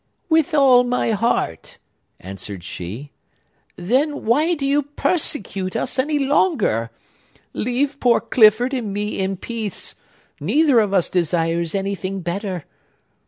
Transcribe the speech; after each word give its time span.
"With 0.29 0.55
all 0.55 0.83
my 0.83 1.11
heart!" 1.11 1.77
answered 2.19 2.63
she. 2.63 3.11
"Then, 3.75 4.25
why 4.25 4.55
do 4.55 4.65
you 4.65 4.81
persecute 4.81 5.75
us 5.75 5.99
any 5.99 6.17
longer? 6.17 6.89
Leave 7.53 7.99
poor 7.99 8.19
Clifford 8.19 8.73
and 8.73 8.91
me 8.91 9.19
in 9.19 9.37
peace. 9.37 9.93
Neither 10.39 10.79
of 10.79 10.91
us 10.91 11.07
desires 11.07 11.75
anything 11.75 12.21
better!" 12.21 12.65